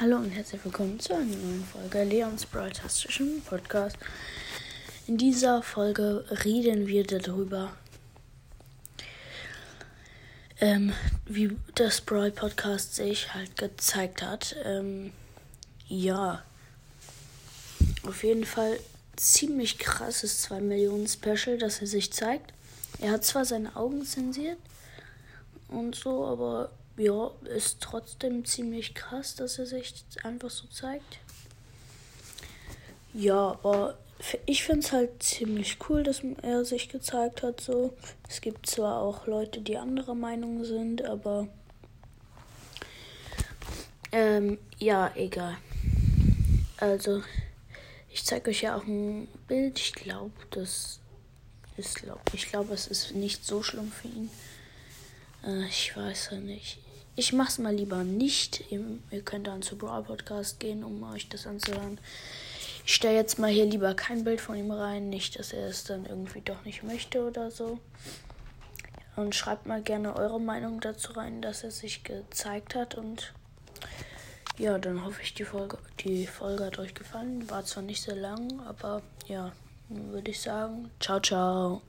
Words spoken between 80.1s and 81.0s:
ich sagen.